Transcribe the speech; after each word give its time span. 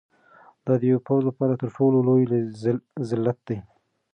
دا 0.65 0.73
د 0.81 0.83
یو 0.91 0.99
پوځ 1.07 1.21
لپاره 1.29 1.53
تر 1.61 1.69
ټولو 1.77 1.97
لوی 2.07 2.23
ذلت 3.09 3.37
دی. 3.47 3.57